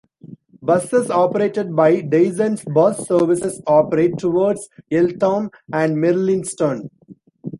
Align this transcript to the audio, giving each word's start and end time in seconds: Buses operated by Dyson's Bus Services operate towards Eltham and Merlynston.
Buses 0.63 1.11
operated 1.11 1.75
by 1.75 2.01
Dyson's 2.01 2.65
Bus 2.65 3.07
Services 3.07 3.61
operate 3.67 4.17
towards 4.17 4.67
Eltham 4.91 5.51
and 5.71 5.95
Merlynston. 5.97 6.89